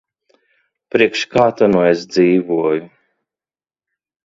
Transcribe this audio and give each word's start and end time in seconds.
Priekš 0.95 1.21
kā 1.35 1.43
ta 1.61 1.69
nu 1.75 1.85
es 1.91 2.07
dzīvoju. 2.15 2.91